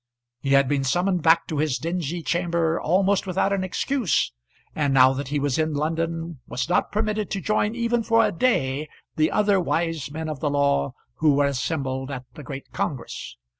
[0.39, 4.33] He had been summoned back to his dingy chamber almost without an excuse,
[4.73, 8.31] and now that he was in London was not permitted to join even for a
[8.31, 13.37] day the other wise men of the law who were assembled at the great congress.